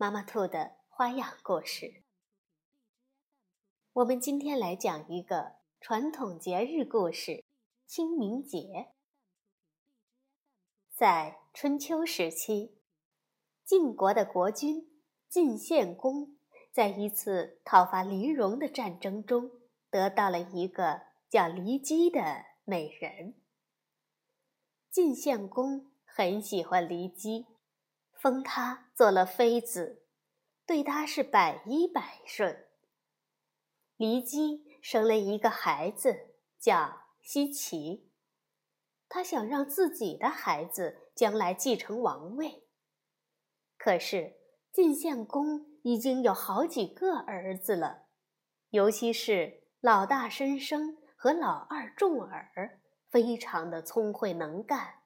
[0.00, 2.02] 妈妈兔的花样故事。
[3.92, 7.44] 我们今天来讲一个传统节日故事——
[7.86, 8.94] 清明节。
[10.96, 12.78] 在春秋时期，
[13.62, 14.88] 晋国的国君
[15.28, 16.38] 晋献公
[16.72, 19.50] 在一次讨伐黎戎的战争中，
[19.90, 23.34] 得到了一个叫骊姬的美人。
[24.90, 27.49] 晋献公很喜欢骊姬。
[28.20, 30.04] 封她做了妃子，
[30.66, 32.66] 对她是百依百顺。
[33.96, 38.10] 骊姬生了一个孩子，叫奚齐。
[39.08, 42.68] 他想让自己的孩子将来继承王位。
[43.76, 44.36] 可是
[44.72, 48.06] 晋献公已经有好几个儿子了，
[48.68, 55.02] 尤其是老大申生和老二重耳，非常的聪慧能干。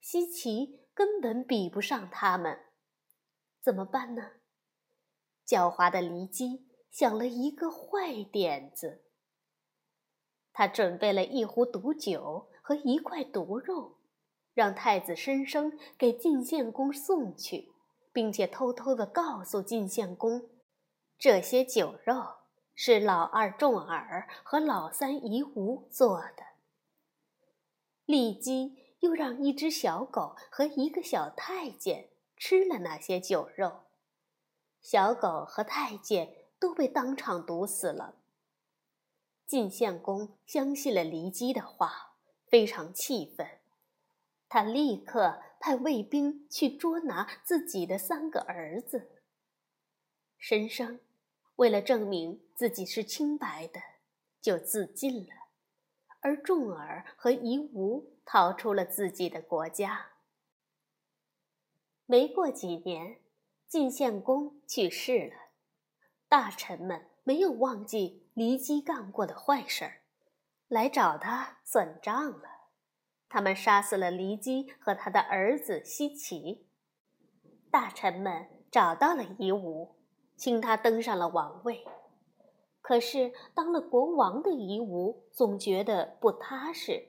[0.00, 0.79] 奚齐。
[1.00, 2.58] 根本比不上他们，
[3.58, 4.32] 怎么办呢？
[5.46, 9.06] 狡猾的骊姬想了一个坏点子。
[10.52, 13.96] 他准备了一壶毒酒和一块毒肉，
[14.52, 17.72] 让太子申生给晋献公送去，
[18.12, 20.50] 并且偷偷的告诉晋献公，
[21.18, 22.22] 这些酒肉
[22.74, 26.44] 是老二重耳和老三夷吾做的。
[28.04, 28.79] 骊姬。
[29.00, 33.82] 又让一只小狗和一个小太监吃了那些酒肉，
[34.80, 38.16] 小狗和太监都被当场毒死了。
[39.46, 42.16] 晋献公相信了骊姬的话，
[42.46, 43.46] 非常气愤，
[44.48, 49.10] 他立刻派卫兵去捉拿自己的三个儿子。
[50.38, 51.00] 申生
[51.56, 53.80] 为了证明自己是清白的，
[54.40, 55.34] 就自尽了，
[56.20, 58.19] 而重耳和夷吾。
[58.32, 60.10] 逃出了自己的国家。
[62.06, 63.18] 没过几年，
[63.66, 65.34] 晋献公去世了，
[66.28, 70.02] 大臣们没有忘记骊姬干过的坏事儿，
[70.68, 72.68] 来找他算账了。
[73.28, 76.68] 他们杀死了骊姬和他的儿子奚齐。
[77.68, 79.96] 大臣们找到了夷吾，
[80.36, 81.84] 请他登上了王位。
[82.80, 87.08] 可是当了国王的夷吾总觉得不踏实。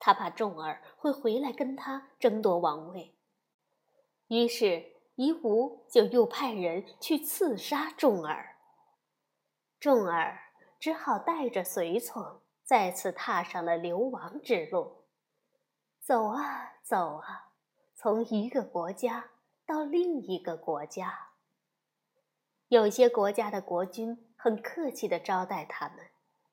[0.00, 3.14] 他怕重耳会回来跟他争夺王位，
[4.28, 8.56] 于是夷吾就又派人去刺杀重耳。
[9.78, 10.40] 重耳
[10.78, 15.04] 只好带着随从再次踏上了流亡之路，
[16.00, 17.50] 走啊走啊，
[17.94, 19.30] 从一个国家
[19.66, 21.28] 到另一个国家。
[22.68, 26.06] 有些国家的国君很客气地招待他们，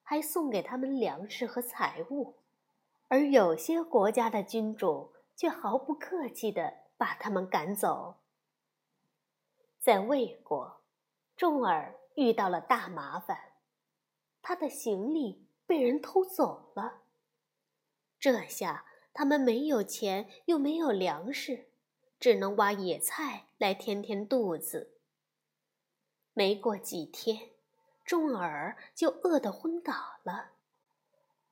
[0.04, 2.36] 还送给他们粮食和财物。
[3.10, 8.18] 而有些国家的君主却毫不客气地把他们赶走。
[9.80, 10.82] 在魏国，
[11.38, 13.54] 重耳遇到了大麻烦，
[14.42, 17.04] 他的行李被人偷走了。
[18.20, 21.70] 这下他们没有钱，又没有粮食，
[22.20, 25.00] 只能挖野菜来填填肚子。
[26.34, 27.52] 没过几天，
[28.04, 30.52] 重耳就饿得昏倒了，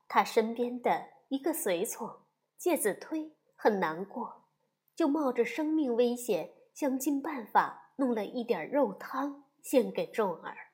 [0.09, 1.14] 他身边的。
[1.29, 2.25] 一个随从
[2.57, 4.49] 介子推很难过，
[4.95, 10.73] 就冒着生命危险，想尽办法弄了一点肉汤献给仲耳。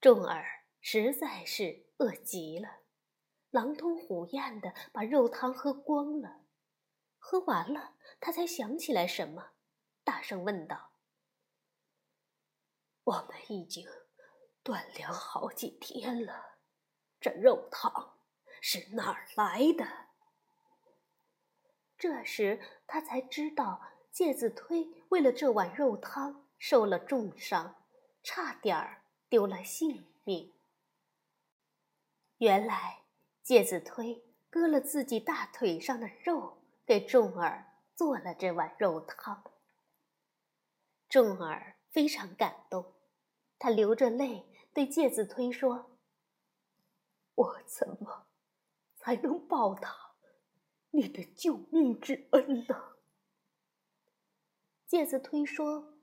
[0.00, 0.44] 仲耳
[0.80, 2.68] 实在是饿极了，
[3.50, 6.42] 狼吞虎咽的把肉汤喝光了。
[7.18, 9.50] 喝完了，他才想起来什么，
[10.04, 10.92] 大声问道
[13.02, 13.84] ：“我们已经
[14.62, 16.58] 断粮好几天了，
[17.18, 18.12] 这肉汤……”
[18.60, 19.86] 是哪儿来的？
[21.98, 23.80] 这时他才知道，
[24.12, 27.84] 介子推为了这碗肉汤受了重伤，
[28.22, 30.52] 差点儿丢了性命。
[32.38, 33.04] 原来
[33.42, 39.42] 介子推割了自己大腿上的肉，给重儿做了这碗肉汤。
[41.08, 42.94] 重儿非常感动，
[43.58, 44.44] 他流着泪
[44.74, 45.98] 对介子推说
[47.34, 48.25] ：“我怎么？”
[49.06, 50.16] 才能报答
[50.90, 52.96] 你的救命之恩呢？
[54.84, 55.94] 介子推说：“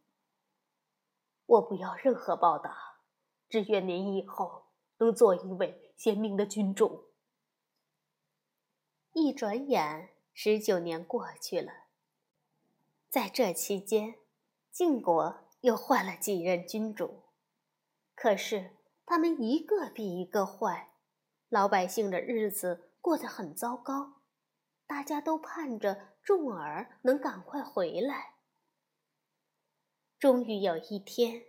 [1.45, 3.01] 我不要任何报答，
[3.49, 4.67] 只愿您以后
[4.99, 7.11] 能做一位贤明的君主。
[9.11, 11.73] 一转眼，十九年过去了。
[13.09, 14.15] 在这期间，
[14.71, 17.23] 晋国又换了几任君主，
[18.15, 20.93] 可是他们一个比一个坏，
[21.49, 24.21] 老百姓的日子过得很糟糕。
[24.87, 28.35] 大家都盼着重耳能赶快回来。
[30.17, 31.43] 终于有一天，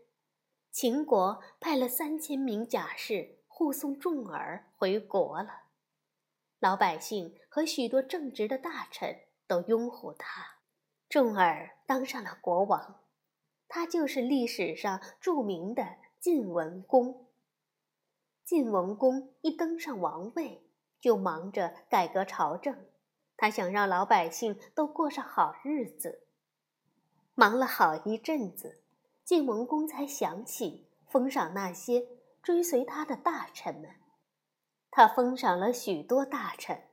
[0.72, 5.66] 秦国派了三千名甲士护送重耳回国了。
[6.58, 10.60] 老百姓和许多正直的大臣都拥护他，
[11.08, 13.04] 重耳当上了国王。
[13.68, 17.28] 他就是历史上著名的晋文公。
[18.44, 20.63] 晋文公一登上王位，
[21.04, 22.86] 就忙着改革朝政，
[23.36, 26.26] 他想让老百姓都过上好日子。
[27.34, 28.80] 忙了好一阵子，
[29.22, 32.08] 晋文公才想起封赏那些
[32.42, 33.96] 追随他的大臣们。
[34.90, 36.84] 他封赏了许多大臣，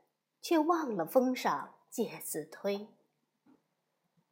[0.42, 2.90] 却忘了封赏介子推。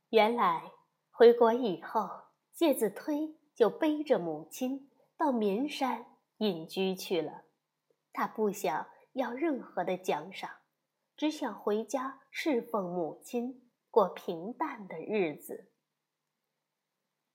[0.09, 0.73] 原来
[1.09, 6.05] 回国以后，介子推就背着母亲到绵山
[6.39, 7.43] 隐居去了。
[8.11, 10.50] 他不想要任何的奖赏，
[11.17, 15.71] 只想回家侍奉母亲，过平淡的日子。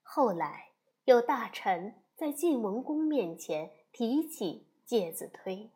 [0.02, 0.70] 后来
[1.04, 5.70] 有大臣在晋文公面前提起介子推。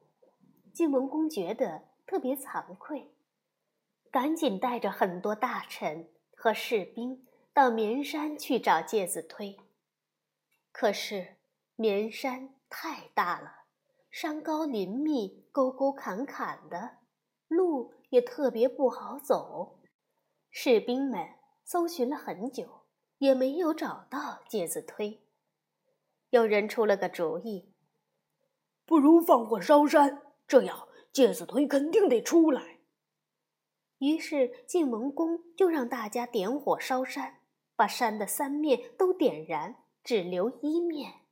[0.73, 3.11] 晋文公觉得特别惭愧，
[4.11, 9.59] 赶紧带着很多大臣和士兵到绵山去找介子推。
[10.71, 11.37] 可是
[11.75, 13.58] 绵山太大了，
[14.11, 16.99] 山高林密，沟沟坎坎的，
[17.47, 19.81] 路也特别不好走。
[20.51, 21.35] 士兵们
[21.65, 22.87] 搜寻了很久，
[23.19, 25.23] 也没有找到介子推。
[26.31, 27.73] 有人出了个主意，
[28.85, 30.23] 不如放火烧山。
[30.47, 32.79] 这样，介子推肯定得出来。
[33.99, 37.41] 于是晋文公就让大家点火烧山，
[37.77, 41.27] 把山的三面都点燃，只留一面。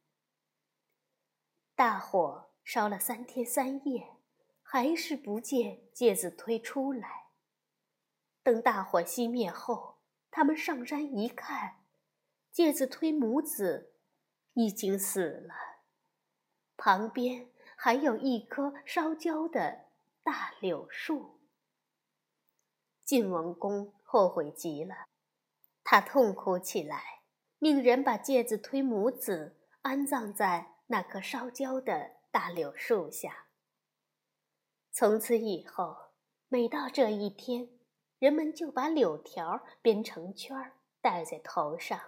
[1.74, 4.16] 大火烧了三天三夜，
[4.60, 7.26] 还是不见介子推出来。
[8.42, 9.98] 等大火熄灭后，
[10.32, 11.76] 他们上山一看，
[12.50, 13.92] 介子推母子
[14.54, 15.54] 已经死了，
[16.76, 17.48] 旁边。
[17.78, 19.84] 还有一棵烧焦的
[20.24, 21.38] 大柳树。
[23.04, 24.94] 晋文公后悔极了，
[25.84, 27.20] 他痛哭起来，
[27.58, 33.46] 命人把介子推母子安葬在那棵烧焦的大柳树下。
[34.92, 35.96] 从此以后，
[36.48, 37.70] 每到这一天，
[38.18, 40.54] 人们就把柳条编成圈
[41.00, 41.98] 戴在头上，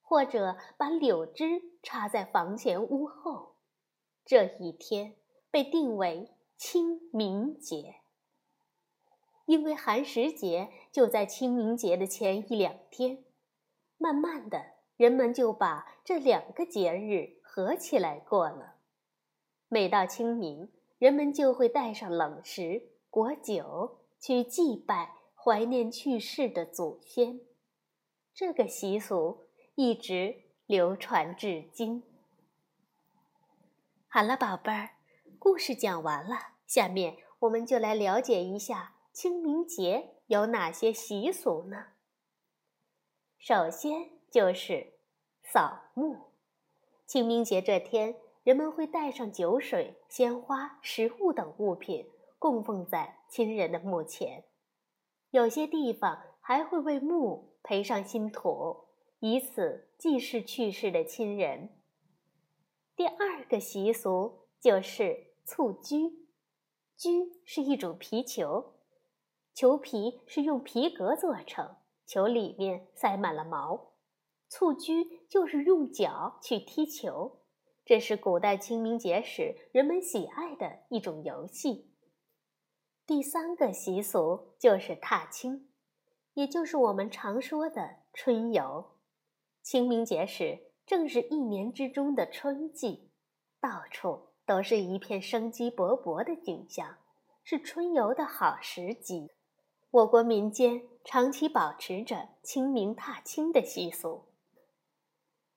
[0.00, 3.56] 或者把柳枝插在房前屋后。
[4.24, 5.16] 这一天
[5.50, 7.96] 被定为清明节，
[9.46, 13.24] 因为寒食节就在清明节的前一两天。
[13.96, 18.77] 慢慢的，人们就把这两个节日合起来过了。
[19.68, 27.40] 每到清明，人们就会带上冷食、果酒去祭拜、怀念去世的祖先。
[28.32, 32.02] 这个习俗一直流传至今。
[34.08, 34.90] 好了，宝贝儿，
[35.38, 36.54] 故事讲完了。
[36.66, 41.88] 下面我们就来了解一下清明节有哪些习俗呢？
[43.38, 44.94] 首先就是
[45.42, 46.32] 扫墓。
[47.06, 48.16] 清明节这天，
[48.48, 52.06] 人们会带上酒水、鲜花、食物等物品，
[52.38, 54.42] 供奉在亲人的墓前。
[55.32, 58.86] 有些地方还会为墓培上新土，
[59.20, 61.78] 以此祭祀去世的亲人。
[62.96, 66.26] 第二个习俗就是蹴鞠，
[66.96, 68.72] 鞠是一种皮球，
[69.52, 71.76] 球皮是用皮革做成，
[72.06, 73.92] 球里面塞满了毛。
[74.48, 77.40] 蹴鞠就是用脚去踢球，
[77.88, 81.90] 这是古代清明节时人们喜爱的一种游戏。
[83.06, 85.70] 第三个习俗就是踏青，
[86.34, 88.98] 也就是我们常说的春游。
[89.62, 90.68] 清明节时。
[90.86, 93.10] 正是一年之中的春季，
[93.60, 96.96] 到处都是一片生机勃勃的景象，
[97.44, 99.30] 是春游的好时机。
[99.90, 104.32] 我国民间长期保持着清明踏青的习俗。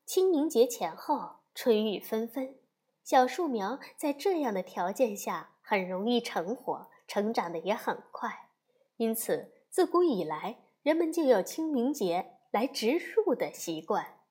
[0.05, 2.55] 清明节前后，春雨纷纷，
[3.03, 8.49] 小树苗在这样的条件下很容易成活，成长的也很快。
[8.97, 14.21] 因此，自古以来，人们就有清明节来植树的习惯。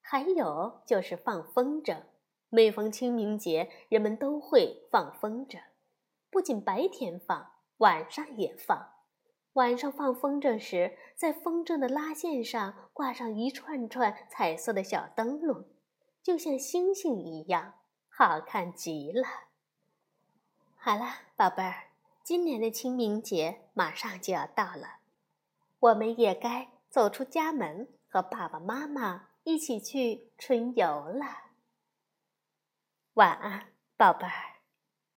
[0.00, 2.02] 还有就是放风筝。
[2.48, 5.60] 每逢清明节，人们都会放风筝，
[6.28, 8.88] 不仅白天放，晚上也放。
[9.52, 15.66] 晚上放风筝时，在风筝的拉线上挂上一串串彩色的小灯笼，
[16.22, 17.74] 就像星星一样，
[18.08, 19.26] 好看极了。
[20.76, 21.88] 好了，宝贝儿，
[22.22, 24.98] 今年的清明节马上就要到了。
[25.80, 31.24] 我们也该走出家门，和爸爸妈妈一起去春游了。
[33.14, 34.51] 晚安，宝贝儿。